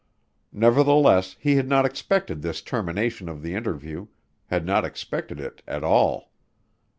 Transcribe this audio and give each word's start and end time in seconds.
Nevertheless 0.51 1.35
he 1.39 1.57
had 1.57 1.69
not 1.69 1.85
expected 1.85 2.41
this 2.41 2.63
termination 2.63 3.29
of 3.29 3.43
the 3.43 3.53
interview, 3.53 4.07
had 4.47 4.65
not 4.65 4.83
expected 4.83 5.39
it 5.39 5.61
at 5.67 5.83
all. 5.83 6.31